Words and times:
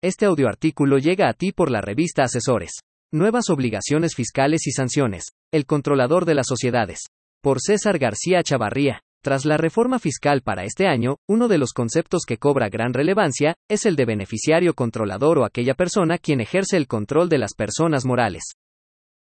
Este 0.00 0.26
audioartículo 0.26 0.98
llega 0.98 1.28
a 1.28 1.32
ti 1.32 1.50
por 1.50 1.72
la 1.72 1.80
revista 1.80 2.22
Asesores. 2.22 2.70
Nuevas 3.12 3.50
obligaciones 3.50 4.14
fiscales 4.14 4.68
y 4.68 4.70
sanciones. 4.70 5.24
El 5.52 5.66
controlador 5.66 6.24
de 6.24 6.36
las 6.36 6.46
sociedades. 6.46 7.00
Por 7.42 7.58
César 7.60 7.98
García 7.98 8.44
Chavarría. 8.44 9.00
Tras 9.24 9.44
la 9.44 9.56
reforma 9.56 9.98
fiscal 9.98 10.42
para 10.42 10.62
este 10.62 10.86
año, 10.86 11.16
uno 11.28 11.48
de 11.48 11.58
los 11.58 11.72
conceptos 11.72 12.22
que 12.28 12.36
cobra 12.36 12.68
gran 12.68 12.94
relevancia 12.94 13.56
es 13.68 13.86
el 13.86 13.96
de 13.96 14.04
beneficiario 14.04 14.74
controlador 14.74 15.40
o 15.40 15.44
aquella 15.44 15.74
persona 15.74 16.16
quien 16.18 16.40
ejerce 16.40 16.76
el 16.76 16.86
control 16.86 17.28
de 17.28 17.38
las 17.38 17.54
personas 17.54 18.04
morales. 18.04 18.44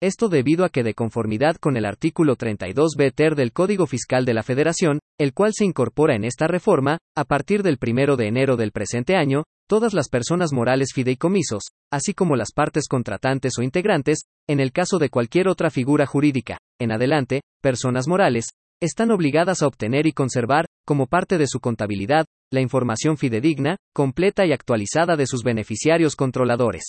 Esto 0.02 0.28
debido 0.28 0.66
a 0.66 0.68
que 0.68 0.82
de 0.82 0.92
conformidad 0.92 1.56
con 1.56 1.78
el 1.78 1.86
artículo 1.86 2.36
32b 2.36 3.14
ter 3.14 3.34
del 3.34 3.54
Código 3.54 3.86
Fiscal 3.86 4.26
de 4.26 4.34
la 4.34 4.42
Federación, 4.42 4.98
el 5.18 5.32
cual 5.32 5.52
se 5.54 5.64
incorpora 5.64 6.14
en 6.14 6.24
esta 6.24 6.46
reforma, 6.46 6.98
a 7.16 7.24
partir 7.24 7.62
del 7.62 7.78
1 7.80 8.16
de 8.16 8.26
enero 8.26 8.58
del 8.58 8.72
presente 8.72 9.16
año, 9.16 9.44
todas 9.66 9.94
las 9.94 10.08
personas 10.08 10.52
morales 10.52 10.90
fideicomisos, 10.94 11.64
así 11.90 12.14
como 12.14 12.36
las 12.36 12.52
partes 12.54 12.88
contratantes 12.88 13.58
o 13.58 13.62
integrantes, 13.62 14.20
en 14.48 14.60
el 14.60 14.72
caso 14.72 14.98
de 14.98 15.10
cualquier 15.10 15.48
otra 15.48 15.70
figura 15.70 16.06
jurídica, 16.06 16.58
en 16.80 16.92
adelante, 16.92 17.42
personas 17.60 18.08
morales, 18.08 18.46
están 18.80 19.10
obligadas 19.10 19.62
a 19.62 19.66
obtener 19.66 20.06
y 20.06 20.12
conservar, 20.12 20.66
como 20.84 21.06
parte 21.06 21.38
de 21.38 21.46
su 21.46 21.60
contabilidad, 21.60 22.26
la 22.52 22.60
información 22.60 23.16
fidedigna, 23.16 23.78
completa 23.94 24.46
y 24.46 24.52
actualizada 24.52 25.16
de 25.16 25.26
sus 25.26 25.42
beneficiarios 25.42 26.14
controladores. 26.14 26.84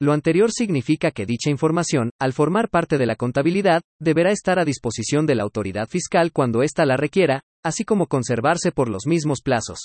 Lo 0.00 0.12
anterior 0.12 0.50
significa 0.50 1.12
que 1.12 1.24
dicha 1.24 1.50
información, 1.50 2.10
al 2.20 2.32
formar 2.32 2.68
parte 2.68 2.98
de 2.98 3.06
la 3.06 3.14
contabilidad, 3.14 3.80
deberá 4.00 4.32
estar 4.32 4.58
a 4.58 4.64
disposición 4.64 5.24
de 5.24 5.36
la 5.36 5.44
autoridad 5.44 5.88
fiscal 5.88 6.32
cuando 6.32 6.62
ésta 6.62 6.84
la 6.84 6.96
requiera, 6.96 7.42
así 7.64 7.84
como 7.84 8.08
conservarse 8.08 8.72
por 8.72 8.88
los 8.88 9.06
mismos 9.06 9.40
plazos. 9.40 9.84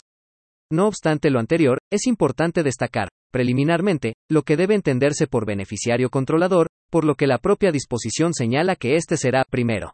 No 0.71 0.87
obstante 0.87 1.31
lo 1.31 1.39
anterior, 1.39 1.79
es 1.91 2.05
importante 2.05 2.61
destacar, 2.61 3.09
preliminarmente, 3.31 4.13
lo 4.29 4.43
que 4.43 4.55
debe 4.55 4.75
entenderse 4.75 5.25
por 5.25 5.45
beneficiario 5.45 6.09
controlador, 6.09 6.67
por 6.91 7.05
lo 7.05 7.15
que 7.15 7.27
la 7.27 7.39
propia 7.39 7.71
disposición 7.71 8.33
señala 8.33 8.75
que 8.75 8.95
éste 8.95 9.17
será, 9.17 9.45
primero, 9.49 9.94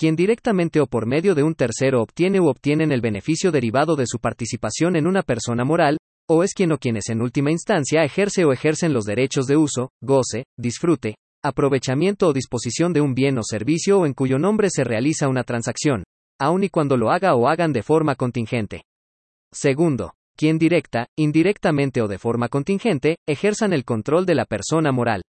quien 0.00 0.16
directamente 0.16 0.80
o 0.80 0.86
por 0.86 1.04
medio 1.04 1.34
de 1.34 1.42
un 1.42 1.54
tercero 1.54 2.00
obtiene 2.00 2.40
u 2.40 2.48
obtienen 2.48 2.92
el 2.92 3.02
beneficio 3.02 3.52
derivado 3.52 3.96
de 3.96 4.06
su 4.06 4.18
participación 4.18 4.96
en 4.96 5.06
una 5.06 5.22
persona 5.22 5.64
moral, 5.66 5.98
o 6.26 6.42
es 6.42 6.54
quien 6.54 6.72
o 6.72 6.78
quienes 6.78 7.10
en 7.10 7.20
última 7.20 7.50
instancia 7.50 8.02
ejerce 8.02 8.46
o 8.46 8.52
ejercen 8.52 8.94
los 8.94 9.04
derechos 9.04 9.46
de 9.46 9.58
uso, 9.58 9.90
goce, 10.00 10.44
disfrute, 10.56 11.16
aprovechamiento 11.42 12.28
o 12.28 12.32
disposición 12.32 12.94
de 12.94 13.02
un 13.02 13.12
bien 13.12 13.36
o 13.36 13.42
servicio 13.42 13.98
o 13.98 14.06
en 14.06 14.14
cuyo 14.14 14.38
nombre 14.38 14.70
se 14.70 14.84
realiza 14.84 15.28
una 15.28 15.44
transacción, 15.44 16.04
aun 16.38 16.64
y 16.64 16.70
cuando 16.70 16.96
lo 16.96 17.10
haga 17.10 17.34
o 17.34 17.48
hagan 17.48 17.74
de 17.74 17.82
forma 17.82 18.14
contingente. 18.14 18.84
Segundo, 19.52 20.14
quien 20.36 20.58
directa, 20.58 21.08
indirectamente 21.18 22.00
o 22.02 22.08
de 22.08 22.18
forma 22.18 22.48
contingente, 22.48 23.16
ejerzan 23.28 23.72
el 23.72 23.84
control 23.84 24.24
de 24.24 24.36
la 24.36 24.44
persona 24.44 24.92
moral. 24.92 25.22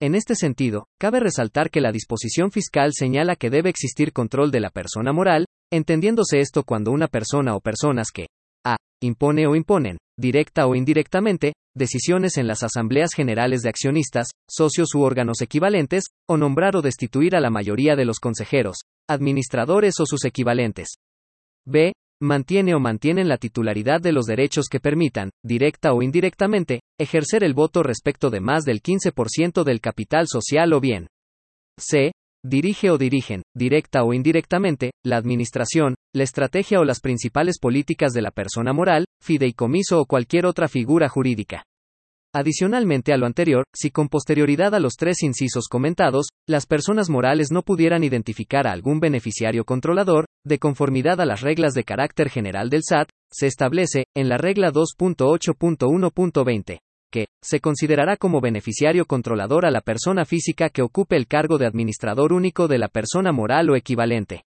En 0.00 0.14
este 0.14 0.36
sentido, 0.36 0.86
cabe 0.98 1.18
resaltar 1.18 1.70
que 1.70 1.80
la 1.80 1.90
disposición 1.90 2.52
fiscal 2.52 2.92
señala 2.94 3.34
que 3.34 3.50
debe 3.50 3.68
existir 3.68 4.12
control 4.12 4.52
de 4.52 4.60
la 4.60 4.70
persona 4.70 5.12
moral, 5.12 5.46
entendiéndose 5.72 6.38
esto 6.38 6.62
cuando 6.62 6.92
una 6.92 7.08
persona 7.08 7.56
o 7.56 7.60
personas 7.60 8.10
que 8.14 8.28
a. 8.64 8.76
impone 9.02 9.48
o 9.48 9.56
imponen, 9.56 9.98
directa 10.16 10.68
o 10.68 10.76
indirectamente, 10.76 11.54
decisiones 11.76 12.36
en 12.38 12.46
las 12.46 12.62
asambleas 12.62 13.10
generales 13.12 13.62
de 13.62 13.70
accionistas, 13.70 14.28
socios 14.48 14.94
u 14.94 15.02
órganos 15.02 15.40
equivalentes, 15.40 16.04
o 16.28 16.36
nombrar 16.36 16.76
o 16.76 16.82
destituir 16.82 17.34
a 17.34 17.40
la 17.40 17.50
mayoría 17.50 17.96
de 17.96 18.04
los 18.04 18.20
consejeros, 18.20 18.78
administradores 19.08 19.98
o 19.98 20.06
sus 20.06 20.24
equivalentes. 20.24 20.94
B. 21.66 21.92
Mantiene 22.20 22.74
o 22.74 22.80
mantienen 22.80 23.28
la 23.28 23.36
titularidad 23.36 24.00
de 24.00 24.10
los 24.10 24.26
derechos 24.26 24.66
que 24.68 24.80
permitan, 24.80 25.30
directa 25.44 25.92
o 25.92 26.02
indirectamente, 26.02 26.80
ejercer 26.98 27.44
el 27.44 27.54
voto 27.54 27.84
respecto 27.84 28.28
de 28.28 28.40
más 28.40 28.64
del 28.64 28.82
15% 28.82 29.62
del 29.62 29.80
capital 29.80 30.26
social 30.26 30.72
o 30.72 30.80
bien. 30.80 31.06
C 31.78 32.10
dirige 32.44 32.90
o 32.90 32.98
dirigen, 32.98 33.42
directa 33.54 34.02
o 34.02 34.12
indirectamente, 34.12 34.90
la 35.04 35.16
administración, 35.16 35.94
la 36.12 36.24
estrategia 36.24 36.80
o 36.80 36.84
las 36.84 37.00
principales 37.00 37.58
políticas 37.60 38.12
de 38.12 38.22
la 38.22 38.32
persona 38.32 38.72
moral, 38.72 39.04
fideicomiso 39.22 40.00
o 40.00 40.06
cualquier 40.06 40.46
otra 40.46 40.66
figura 40.66 41.08
jurídica. 41.08 41.64
Adicionalmente 42.34 43.12
a 43.12 43.16
lo 43.16 43.26
anterior, 43.26 43.64
si 43.74 43.90
con 43.90 44.08
posterioridad 44.08 44.74
a 44.74 44.80
los 44.80 44.94
tres 44.94 45.22
incisos 45.22 45.66
comentados, 45.68 46.28
las 46.48 46.66
personas 46.66 47.08
morales 47.10 47.50
no 47.50 47.62
pudieran 47.62 48.04
identificar 48.04 48.66
a 48.66 48.72
algún 48.72 49.00
beneficiario 49.00 49.64
controlador, 49.64 50.26
de 50.44 50.58
conformidad 50.58 51.20
a 51.20 51.26
las 51.26 51.40
reglas 51.40 51.74
de 51.74 51.84
carácter 51.84 52.30
general 52.30 52.70
del 52.70 52.82
SAT, 52.82 53.10
se 53.30 53.46
establece, 53.46 54.06
en 54.14 54.28
la 54.28 54.38
regla 54.38 54.72
2.8.1.20, 54.72 56.80
que 57.10 57.26
se 57.42 57.60
considerará 57.60 58.16
como 58.16 58.40
beneficiario 58.40 59.06
controlador 59.06 59.66
a 59.66 59.70
la 59.70 59.80
persona 59.80 60.24
física 60.24 60.70
que 60.70 60.82
ocupe 60.82 61.16
el 61.16 61.26
cargo 61.26 61.58
de 61.58 61.66
administrador 61.66 62.32
único 62.32 62.68
de 62.68 62.78
la 62.78 62.88
persona 62.88 63.32
moral 63.32 63.70
o 63.70 63.76
equivalente. 63.76 64.44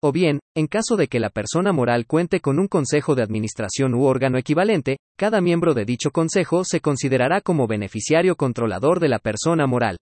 O 0.00 0.12
bien, 0.12 0.38
en 0.56 0.68
caso 0.68 0.96
de 0.96 1.08
que 1.08 1.18
la 1.18 1.30
persona 1.30 1.72
moral 1.72 2.06
cuente 2.06 2.40
con 2.40 2.60
un 2.60 2.68
consejo 2.68 3.16
de 3.16 3.22
administración 3.22 3.94
u 3.94 4.04
órgano 4.04 4.38
equivalente, 4.38 4.98
cada 5.18 5.40
miembro 5.40 5.74
de 5.74 5.84
dicho 5.84 6.12
consejo 6.12 6.62
se 6.64 6.80
considerará 6.80 7.40
como 7.40 7.66
beneficiario 7.66 8.36
controlador 8.36 9.00
de 9.00 9.08
la 9.08 9.18
persona 9.18 9.66
moral. 9.66 9.96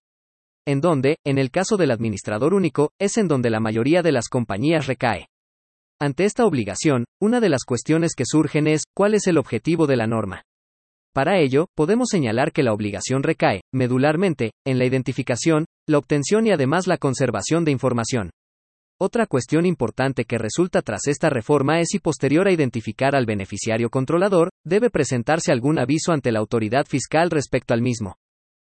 En 0.66 0.80
donde, 0.80 1.18
en 1.24 1.38
el 1.38 1.52
caso 1.52 1.76
del 1.76 1.92
administrador 1.92 2.52
único, 2.52 2.90
es 2.98 3.18
en 3.18 3.28
donde 3.28 3.50
la 3.50 3.60
mayoría 3.60 4.02
de 4.02 4.10
las 4.10 4.28
compañías 4.28 4.88
recae. 4.88 5.28
Ante 6.00 6.24
esta 6.24 6.44
obligación, 6.44 7.04
una 7.20 7.40
de 7.40 7.48
las 7.48 7.64
cuestiones 7.64 8.14
que 8.16 8.24
surgen 8.26 8.66
es, 8.66 8.82
¿cuál 8.92 9.14
es 9.14 9.28
el 9.28 9.38
objetivo 9.38 9.86
de 9.86 9.96
la 9.96 10.08
norma? 10.08 10.42
Para 11.14 11.38
ello, 11.38 11.68
podemos 11.74 12.08
señalar 12.10 12.52
que 12.52 12.64
la 12.64 12.74
obligación 12.74 13.22
recae, 13.22 13.62
medularmente, 13.72 14.50
en 14.66 14.78
la 14.78 14.84
identificación, 14.84 15.66
la 15.88 15.98
obtención 15.98 16.46
y 16.46 16.50
además 16.50 16.88
la 16.88 16.98
conservación 16.98 17.64
de 17.64 17.70
información. 17.70 18.30
Otra 19.00 19.26
cuestión 19.26 19.66
importante 19.66 20.24
que 20.24 20.36
resulta 20.36 20.82
tras 20.82 21.06
esta 21.06 21.30
reforma 21.30 21.80
es 21.80 21.88
si 21.90 22.00
posterior 22.00 22.48
a 22.48 22.52
identificar 22.52 23.14
al 23.14 23.24
beneficiario 23.24 23.88
controlador, 23.88 24.50
debe 24.64 24.90
presentarse 24.90 25.52
algún 25.52 25.78
aviso 25.78 26.12
ante 26.12 26.32
la 26.32 26.40
autoridad 26.40 26.86
fiscal 26.86 27.30
respecto 27.30 27.72
al 27.72 27.82
mismo. 27.82 28.16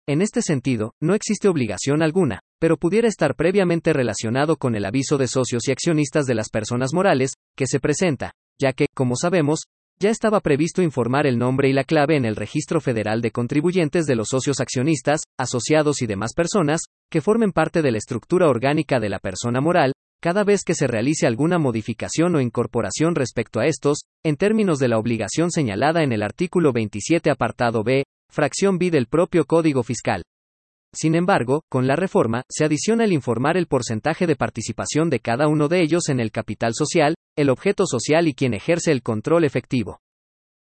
En 0.09 0.22
este 0.22 0.41
sentido, 0.41 0.94
no 1.01 1.16
existe 1.16 1.50
obligación 1.50 2.01
alguna, 2.01 2.40
pero 2.62 2.78
pudiera 2.78 3.09
estar 3.09 3.35
previamente 3.35 3.91
relacionado 3.91 4.56
con 4.56 4.73
el 4.73 4.85
aviso 4.85 5.18
de 5.18 5.28
socios 5.28 5.68
y 5.68 5.73
accionistas 5.73 6.25
de 6.25 6.34
las 6.34 6.50
personas 6.50 6.94
morales, 6.94 7.34
que 7.57 7.68
se 7.68 7.81
presenta, 7.81 8.31
ya 8.57 8.72
que, 8.72 8.85
como 8.95 9.18
sabemos, 9.18 9.63
ya 10.00 10.09
estaba 10.09 10.40
previsto 10.40 10.81
informar 10.81 11.28
el 11.28 11.38
nombre 11.38 11.68
y 11.68 11.73
la 11.73 11.84
clave 11.84 12.16
en 12.16 12.23
el 12.23 12.38
Registro 12.38 12.79
Federal 12.79 13.22
de 13.22 13.31
Contribuyentes 13.31 14.06
de 14.06 14.16
los 14.16 14.29
socios 14.29 14.62
accionistas, 14.62 15.23
asociados 15.38 16.01
y 16.01 16.07
demás 16.07 16.31
personas, 16.34 16.84
que 17.12 17.19
formen 17.19 17.51
parte 17.51 17.81
de 17.81 17.91
la 17.91 17.97
estructura 17.97 18.47
orgánica 18.47 19.01
de 19.01 19.09
la 19.09 19.19
persona 19.19 19.59
moral, 19.59 19.91
cada 20.22 20.45
vez 20.45 20.63
que 20.63 20.74
se 20.74 20.88
realice 20.88 21.28
alguna 21.28 21.59
modificación 21.59 22.34
o 22.35 22.39
incorporación 22.39 23.13
respecto 23.13 23.59
a 23.59 23.66
estos, 23.66 24.03
en 24.24 24.38
términos 24.38 24.79
de 24.79 24.88
la 24.88 25.00
obligación 25.00 25.51
señalada 25.51 26.01
en 26.01 26.13
el 26.13 26.24
artículo 26.24 26.72
27 26.72 27.29
apartado 27.29 27.84
B, 27.84 28.03
fracción 28.31 28.77
B 28.77 28.91
del 28.91 29.07
propio 29.07 29.45
Código 29.45 29.83
Fiscal. 29.83 30.23
Sin 30.93 31.15
embargo, 31.15 31.63
con 31.69 31.85
la 31.85 31.95
reforma, 31.95 32.43
se 32.49 32.65
adiciona 32.65 33.03
el 33.03 33.13
informar 33.13 33.57
el 33.57 33.67
porcentaje 33.67 34.25
de 34.25 34.35
participación 34.35 35.09
de 35.09 35.19
cada 35.19 35.47
uno 35.47 35.67
de 35.67 35.81
ellos 35.81 36.09
en 36.09 36.19
el 36.19 36.31
capital 36.31 36.71
social, 36.73 37.15
el 37.38 37.49
objeto 37.49 37.85
social 37.85 38.27
y 38.27 38.33
quien 38.33 38.53
ejerce 38.53 38.91
el 38.91 39.03
control 39.03 39.43
efectivo. 39.43 39.99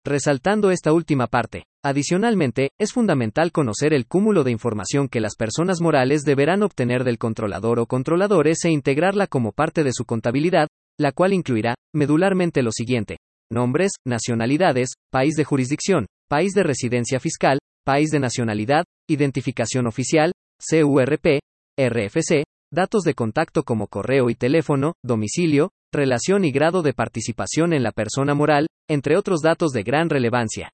Resaltando 0.04 0.70
esta 0.70 0.92
última 0.92 1.28
parte, 1.28 1.64
adicionalmente, 1.84 2.70
es 2.78 2.92
fundamental 2.92 3.52
conocer 3.52 3.94
el 3.94 4.06
cúmulo 4.06 4.42
de 4.42 4.50
información 4.50 5.08
que 5.08 5.20
las 5.20 5.36
personas 5.36 5.80
morales 5.80 6.22
deberán 6.22 6.62
obtener 6.62 7.04
del 7.04 7.18
controlador 7.18 7.78
o 7.78 7.86
controladores 7.86 8.64
e 8.64 8.70
integrarla 8.70 9.28
como 9.28 9.52
parte 9.52 9.84
de 9.84 9.92
su 9.92 10.04
contabilidad, 10.04 10.66
la 10.98 11.12
cual 11.12 11.32
incluirá, 11.32 11.76
medularmente 11.94 12.62
lo 12.62 12.72
siguiente, 12.72 13.18
nombres, 13.50 13.92
nacionalidades, 14.04 14.94
país 15.10 15.34
de 15.34 15.44
jurisdicción, 15.44 16.06
país 16.32 16.54
de 16.54 16.62
residencia 16.62 17.20
fiscal, 17.20 17.58
país 17.84 18.08
de 18.08 18.18
nacionalidad, 18.18 18.86
identificación 19.06 19.86
oficial, 19.86 20.32
CURP, 20.58 21.40
RFC, 21.78 22.44
datos 22.72 23.02
de 23.02 23.12
contacto 23.12 23.64
como 23.64 23.86
correo 23.86 24.30
y 24.30 24.34
teléfono, 24.34 24.94
domicilio, 25.04 25.72
relación 25.92 26.46
y 26.46 26.50
grado 26.50 26.80
de 26.80 26.94
participación 26.94 27.74
en 27.74 27.82
la 27.82 27.92
persona 27.92 28.32
moral, 28.32 28.68
entre 28.88 29.18
otros 29.18 29.42
datos 29.42 29.72
de 29.72 29.82
gran 29.82 30.08
relevancia. 30.08 30.70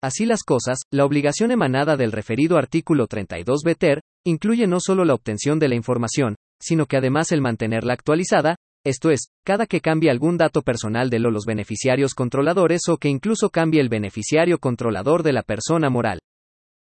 Así 0.00 0.26
las 0.26 0.44
cosas, 0.44 0.78
la 0.92 1.04
obligación 1.04 1.50
emanada 1.50 1.96
del 1.96 2.12
referido 2.12 2.56
artículo 2.56 3.08
32 3.08 3.62
BTER, 3.64 4.00
incluye 4.24 4.68
no 4.68 4.78
solo 4.78 5.04
la 5.04 5.14
obtención 5.14 5.58
de 5.58 5.70
la 5.70 5.74
información, 5.74 6.36
sino 6.62 6.86
que 6.86 6.98
además 6.98 7.32
el 7.32 7.40
mantenerla 7.40 7.94
actualizada, 7.94 8.54
esto 8.84 9.10
es, 9.10 9.28
cada 9.44 9.66
que 9.66 9.80
cambie 9.80 10.10
algún 10.10 10.36
dato 10.36 10.60
personal 10.60 11.08
de 11.08 11.18
los 11.18 11.46
beneficiarios 11.46 12.14
controladores 12.14 12.82
o 12.88 12.98
que 12.98 13.08
incluso 13.08 13.48
cambie 13.48 13.80
el 13.80 13.88
beneficiario 13.88 14.58
controlador 14.58 15.22
de 15.22 15.32
la 15.32 15.42
persona 15.42 15.88
moral. 15.88 16.18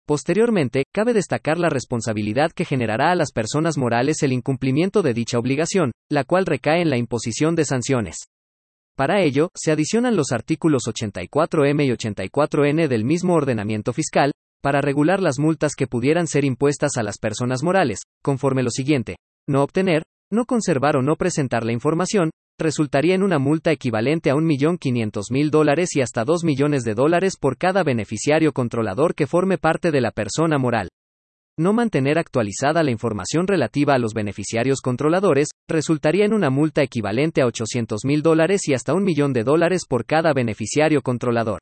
Posteriormente, 0.06 0.84
cabe 0.92 1.12
destacar 1.12 1.58
la 1.58 1.68
responsabilidad 1.68 2.50
que 2.52 2.64
generará 2.64 3.12
a 3.12 3.14
las 3.14 3.32
personas 3.32 3.76
morales 3.76 4.22
el 4.22 4.32
incumplimiento 4.32 5.02
de 5.02 5.14
dicha 5.14 5.38
obligación, 5.38 5.92
la 6.10 6.24
cual 6.24 6.46
recae 6.46 6.80
en 6.80 6.90
la 6.90 6.96
imposición 6.96 7.54
de 7.54 7.64
sanciones. 7.64 8.16
Para 8.96 9.22
ello, 9.22 9.50
se 9.54 9.70
adicionan 9.70 10.16
los 10.16 10.32
artículos 10.32 10.82
84M 10.88 11.86
y 11.86 11.90
84N 11.90 12.88
del 12.88 13.04
mismo 13.04 13.34
ordenamiento 13.34 13.92
fiscal, 13.92 14.32
para 14.62 14.80
regular 14.80 15.20
las 15.22 15.38
multas 15.38 15.74
que 15.74 15.86
pudieran 15.86 16.26
ser 16.26 16.44
impuestas 16.44 16.96
a 16.96 17.02
las 17.02 17.18
personas 17.18 17.62
morales, 17.62 18.00
conforme 18.22 18.62
lo 18.62 18.70
siguiente. 18.70 19.16
No 19.46 19.62
obtener, 19.62 20.02
no 20.30 20.44
conservar 20.44 20.96
o 20.96 21.02
no 21.02 21.16
presentar 21.16 21.64
la 21.64 21.72
información, 21.72 22.30
resultaría 22.58 23.14
en 23.14 23.22
una 23.22 23.38
multa 23.38 23.72
equivalente 23.72 24.30
a 24.30 24.34
1.500.000 24.34 25.50
dólares 25.50 25.96
y 25.96 26.02
hasta 26.02 26.24
2 26.24 26.44
millones 26.44 26.84
de 26.84 26.94
dólares 26.94 27.36
por 27.40 27.56
cada 27.56 27.82
beneficiario 27.82 28.52
controlador 28.52 29.14
que 29.14 29.26
forme 29.26 29.58
parte 29.58 29.90
de 29.90 30.00
la 30.00 30.10
persona 30.10 30.58
moral. 30.58 30.88
No 31.58 31.72
mantener 31.72 32.18
actualizada 32.18 32.82
la 32.82 32.90
información 32.90 33.46
relativa 33.46 33.94
a 33.94 33.98
los 33.98 34.14
beneficiarios 34.14 34.80
controladores, 34.80 35.48
resultaría 35.68 36.24
en 36.24 36.32
una 36.32 36.48
multa 36.48 36.82
equivalente 36.82 37.42
a 37.42 37.46
800 37.46 38.04
mil 38.04 38.22
dólares 38.22 38.68
y 38.68 38.74
hasta 38.74 38.94
un 38.94 39.04
millón 39.04 39.32
de 39.32 39.44
dólares 39.44 39.82
por 39.88 40.06
cada 40.06 40.32
beneficiario 40.32 41.02
controlador. 41.02 41.60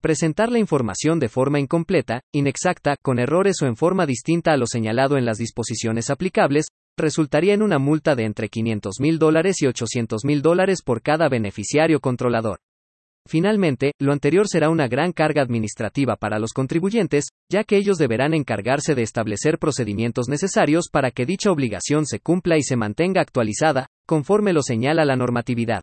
Presentar 0.00 0.50
la 0.50 0.58
información 0.58 1.18
de 1.18 1.28
forma 1.28 1.60
incompleta, 1.60 2.22
inexacta, 2.32 2.96
con 3.02 3.18
errores 3.18 3.60
o 3.62 3.66
en 3.66 3.76
forma 3.76 4.06
distinta 4.06 4.52
a 4.52 4.56
lo 4.56 4.66
señalado 4.66 5.18
en 5.18 5.26
las 5.26 5.36
disposiciones 5.36 6.08
aplicables, 6.08 6.66
resultaría 7.00 7.54
en 7.54 7.62
una 7.62 7.78
multa 7.78 8.14
de 8.14 8.24
entre 8.24 8.48
500 8.48 9.00
mil 9.00 9.18
dólares 9.18 9.62
y 9.62 9.66
800 9.66 10.24
mil 10.24 10.42
dólares 10.42 10.82
por 10.82 11.02
cada 11.02 11.28
beneficiario 11.28 12.00
controlador. 12.00 12.60
Finalmente, 13.26 13.92
lo 14.00 14.12
anterior 14.12 14.48
será 14.48 14.70
una 14.70 14.88
gran 14.88 15.12
carga 15.12 15.42
administrativa 15.42 16.16
para 16.16 16.38
los 16.38 16.52
contribuyentes, 16.52 17.28
ya 17.50 17.64
que 17.64 17.76
ellos 17.76 17.98
deberán 17.98 18.34
encargarse 18.34 18.94
de 18.94 19.02
establecer 19.02 19.58
procedimientos 19.58 20.28
necesarios 20.28 20.88
para 20.90 21.10
que 21.10 21.26
dicha 21.26 21.52
obligación 21.52 22.06
se 22.06 22.20
cumpla 22.20 22.56
y 22.56 22.62
se 22.62 22.76
mantenga 22.76 23.20
actualizada, 23.20 23.86
conforme 24.06 24.52
lo 24.52 24.62
señala 24.62 25.04
la 25.04 25.16
normatividad. 25.16 25.82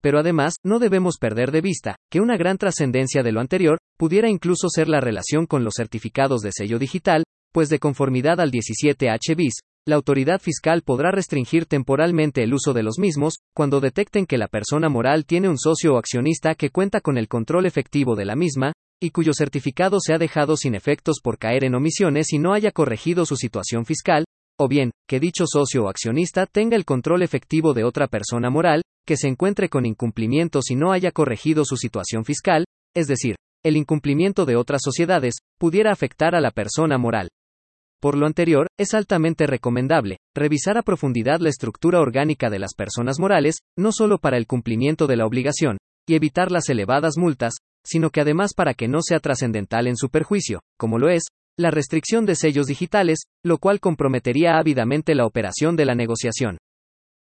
Pero 0.00 0.20
además, 0.20 0.54
no 0.62 0.78
debemos 0.78 1.16
perder 1.18 1.50
de 1.50 1.60
vista, 1.60 1.96
que 2.10 2.20
una 2.20 2.36
gran 2.36 2.58
trascendencia 2.58 3.22
de 3.22 3.32
lo 3.32 3.40
anterior, 3.40 3.78
pudiera 3.96 4.28
incluso 4.28 4.68
ser 4.68 4.88
la 4.88 5.00
relación 5.00 5.46
con 5.46 5.64
los 5.64 5.74
certificados 5.76 6.42
de 6.42 6.52
sello 6.52 6.78
digital, 6.78 7.24
pues 7.52 7.68
de 7.68 7.78
conformidad 7.78 8.40
al 8.40 8.52
17H 8.52 9.34
bis, 9.34 9.54
la 9.88 9.96
autoridad 9.96 10.38
fiscal 10.38 10.82
podrá 10.82 11.10
restringir 11.12 11.64
temporalmente 11.64 12.42
el 12.42 12.52
uso 12.52 12.74
de 12.74 12.82
los 12.82 12.98
mismos, 12.98 13.38
cuando 13.54 13.80
detecten 13.80 14.26
que 14.26 14.36
la 14.36 14.46
persona 14.46 14.90
moral 14.90 15.24
tiene 15.24 15.48
un 15.48 15.56
socio 15.56 15.94
o 15.94 15.96
accionista 15.96 16.54
que 16.54 16.68
cuenta 16.68 17.00
con 17.00 17.16
el 17.16 17.26
control 17.26 17.64
efectivo 17.64 18.14
de 18.14 18.26
la 18.26 18.36
misma, 18.36 18.74
y 19.00 19.10
cuyo 19.10 19.32
certificado 19.32 19.96
se 19.98 20.12
ha 20.12 20.18
dejado 20.18 20.58
sin 20.58 20.74
efectos 20.74 21.20
por 21.22 21.38
caer 21.38 21.64
en 21.64 21.74
omisiones 21.74 22.34
y 22.34 22.38
no 22.38 22.52
haya 22.52 22.70
corregido 22.70 23.24
su 23.24 23.36
situación 23.36 23.86
fiscal, 23.86 24.26
o 24.60 24.68
bien, 24.68 24.90
que 25.08 25.20
dicho 25.20 25.44
socio 25.46 25.84
o 25.84 25.88
accionista 25.88 26.44
tenga 26.44 26.76
el 26.76 26.84
control 26.84 27.22
efectivo 27.22 27.72
de 27.72 27.84
otra 27.84 28.08
persona 28.08 28.50
moral, 28.50 28.82
que 29.06 29.16
se 29.16 29.28
encuentre 29.28 29.70
con 29.70 29.86
incumplimientos 29.86 30.70
y 30.70 30.76
no 30.76 30.92
haya 30.92 31.12
corregido 31.12 31.64
su 31.64 31.78
situación 31.78 32.26
fiscal, 32.26 32.66
es 32.94 33.06
decir, 33.06 33.36
el 33.64 33.78
incumplimiento 33.78 34.44
de 34.44 34.56
otras 34.56 34.82
sociedades, 34.84 35.36
pudiera 35.58 35.92
afectar 35.92 36.34
a 36.34 36.42
la 36.42 36.50
persona 36.50 36.98
moral. 36.98 37.30
Por 38.00 38.16
lo 38.16 38.26
anterior, 38.26 38.68
es 38.78 38.94
altamente 38.94 39.46
recomendable 39.48 40.18
revisar 40.34 40.78
a 40.78 40.82
profundidad 40.82 41.40
la 41.40 41.48
estructura 41.48 42.00
orgánica 42.00 42.48
de 42.48 42.60
las 42.60 42.74
personas 42.74 43.18
morales, 43.18 43.56
no 43.76 43.90
solo 43.90 44.18
para 44.18 44.36
el 44.36 44.46
cumplimiento 44.46 45.08
de 45.08 45.16
la 45.16 45.26
obligación, 45.26 45.78
y 46.06 46.14
evitar 46.14 46.52
las 46.52 46.68
elevadas 46.68 47.14
multas, 47.18 47.54
sino 47.84 48.10
que 48.10 48.20
además 48.20 48.52
para 48.54 48.74
que 48.74 48.86
no 48.86 49.00
sea 49.02 49.18
trascendental 49.18 49.88
en 49.88 49.96
su 49.96 50.10
perjuicio, 50.10 50.60
como 50.78 50.98
lo 50.98 51.08
es, 51.08 51.24
la 51.58 51.72
restricción 51.72 52.24
de 52.24 52.36
sellos 52.36 52.66
digitales, 52.66 53.18
lo 53.44 53.58
cual 53.58 53.80
comprometería 53.80 54.58
ávidamente 54.58 55.16
la 55.16 55.26
operación 55.26 55.74
de 55.74 55.86
la 55.86 55.96
negociación. 55.96 56.58